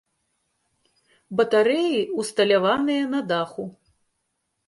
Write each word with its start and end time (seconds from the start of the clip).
Батарэі 1.41 1.99
ўсталяваныя 2.23 3.03
на 3.13 3.19
даху. 3.33 3.65